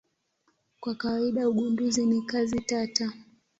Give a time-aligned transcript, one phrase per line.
[0.79, 3.13] Kwa kawaida ugunduzi ni kazi tata.